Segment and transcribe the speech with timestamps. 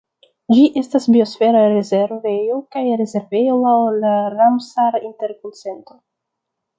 [0.53, 5.99] Ĝi estas biosfera rezervejo kaj rezervejo laŭ la Ramsar-Interkonsento.